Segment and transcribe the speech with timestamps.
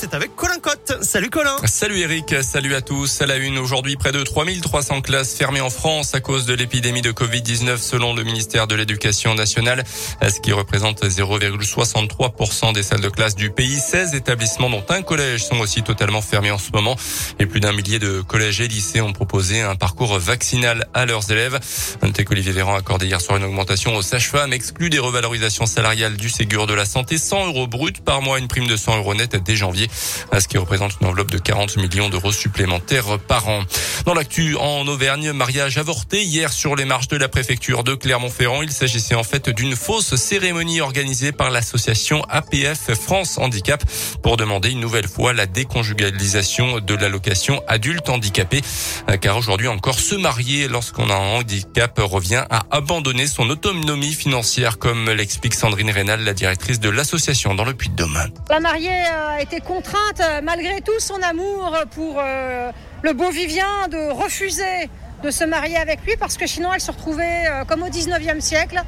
[0.00, 1.02] C'est avec Colin Cotte.
[1.02, 1.56] Salut Colin.
[1.64, 3.20] Salut Eric, salut à tous.
[3.20, 7.02] À la une, aujourd'hui, près de 3300 classes fermées en France à cause de l'épidémie
[7.02, 9.82] de Covid-19 selon le ministère de l'Éducation nationale,
[10.22, 13.76] ce qui représente 0,63% des salles de classe du pays.
[13.76, 16.94] 16 établissements dont un collège sont aussi totalement fermés en ce moment
[17.40, 21.28] et plus d'un millier de collèges et lycées ont proposé un parcours vaccinal à leurs
[21.32, 21.58] élèves.
[22.04, 26.16] Notez qu'Olivier Véran a accordé hier soir une augmentation aux sages-femmes, exclut des revalorisations salariales
[26.16, 29.14] du Ségur de la Santé, 100 euros brut par mois, une prime de 100 euros
[29.16, 29.87] net dès janvier
[30.38, 33.62] ce qui représente une enveloppe de 40 millions d'euros supplémentaires par an.
[34.04, 38.62] Dans l'actu en Auvergne, mariage avorté hier sur les marches de la préfecture de Clermont-Ferrand.
[38.62, 43.82] Il s'agissait en fait d'une fausse cérémonie organisée par l'association APF France Handicap
[44.22, 48.62] pour demander une nouvelle fois la déconjugalisation de l'allocation adulte handicapé.
[49.20, 54.78] Car aujourd'hui encore, se marier lorsqu'on a un handicap revient à abandonner son autonomie financière,
[54.78, 58.18] comme l'explique Sandrine Rénal, la directrice de l'association dans le Puy-de-Dôme.
[58.50, 63.86] La mariée a été contrainte, euh, malgré tout son amour pour euh, le beau Vivien,
[63.88, 64.90] de refuser
[65.22, 68.40] de se marier avec lui parce que sinon elle se retrouvait, euh, comme au 19e
[68.40, 68.82] siècle,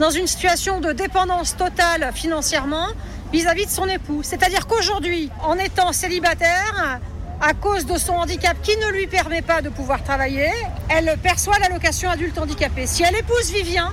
[0.00, 2.88] dans une situation de dépendance totale financièrement
[3.32, 4.22] vis-à-vis de son époux.
[4.24, 6.98] C'est-à-dire qu'aujourd'hui, en étant célibataire,
[7.40, 10.50] à cause de son handicap qui ne lui permet pas de pouvoir travailler,
[10.88, 12.88] elle perçoit l'allocation adulte handicapé.
[12.88, 13.92] Si elle épouse Vivien,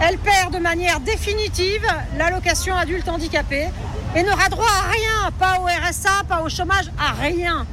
[0.00, 1.86] elle perd de manière définitive
[2.18, 3.68] l'allocation adulte handicapé
[4.16, 7.66] et n'aura droit à rien, pas au RSA, pas au chômage, à rien.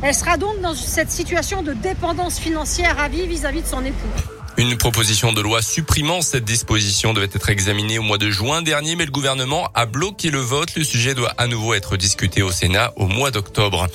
[0.00, 4.37] Elle sera donc dans cette situation de dépendance financière à vie vis-à-vis de son époux.
[4.58, 8.96] Une proposition de loi supprimant cette disposition devait être examinée au mois de juin dernier,
[8.96, 10.74] mais le gouvernement a bloqué le vote.
[10.74, 13.86] Le sujet doit à nouveau être discuté au Sénat au mois d'octobre.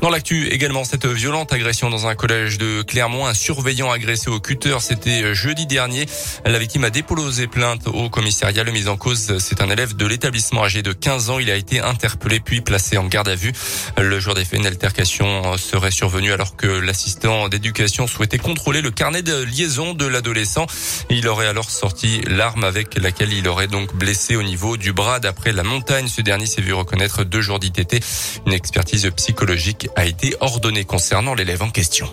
[0.00, 4.38] Dans l'actu, également cette violente agression dans un collège de Clermont, un surveillant agressé au
[4.38, 6.06] cutter, c'était jeudi dernier.
[6.44, 8.62] La victime a déposé plainte au commissariat.
[8.62, 11.40] Le mise en cause, c'est un élève de l'établissement âgé de 15 ans.
[11.40, 13.52] Il a été interpellé puis placé en garde à vue.
[13.98, 18.92] Le jour des faits, une altercation serait survenue alors que l'assistant d'éducation souhaitait contrôler le
[18.92, 20.66] carnet de liaison de l'adolescent.
[21.10, 25.20] Il aurait alors sorti l'arme avec laquelle il aurait donc blessé au niveau du bras.
[25.20, 28.02] D'après la montagne, ce dernier s'est vu reconnaître deux jours d'ITT.
[28.46, 32.08] Une expertise psychologique a été ordonnée concernant l'élève en question.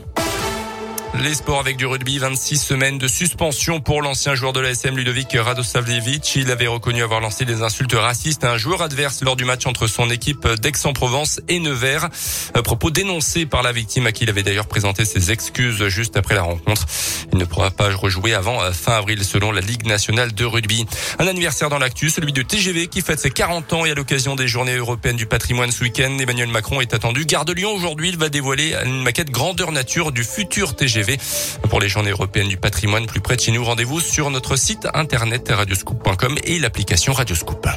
[1.20, 4.96] Les sports avec du rugby, 26 semaines de suspension pour l'ancien joueur de la SM
[4.96, 6.36] Ludovic Radosavljevic.
[6.38, 9.66] Il avait reconnu avoir lancé des insultes racistes à un joueur adverse lors du match
[9.66, 12.10] entre son équipe d'Aix-en-Provence et Nevers.
[12.64, 16.34] propos dénoncés par la victime à qui il avait d'ailleurs présenté ses excuses juste après
[16.34, 16.86] la rencontre.
[17.34, 20.86] Il ne pourra pas rejouer avant euh, fin avril selon la Ligue nationale de rugby.
[21.20, 24.36] Un anniversaire dans l'actu, celui de TGV qui fête ses 40 ans et à l'occasion
[24.36, 27.26] des journées européennes du patrimoine ce week-end, Emmanuel Macron est attendu.
[27.26, 30.76] Gare de Lyon aujourd'hui, il va dévoiler une maquette grandeur nature du futur
[31.70, 34.88] Pour les journées européennes du patrimoine plus près de chez nous, rendez-vous sur notre site
[34.94, 37.68] internet radioscoop.com et l'application Radioscoop.